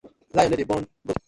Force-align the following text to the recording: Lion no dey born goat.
Lion 0.37 0.49
no 0.51 0.57
dey 0.59 0.69
born 0.69 0.83
goat. 1.07 1.17